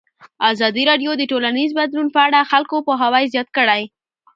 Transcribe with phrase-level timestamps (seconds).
[0.51, 3.81] ازادي راډیو د ټولنیز بدلون په اړه د خلکو پوهاوی زیات کړی.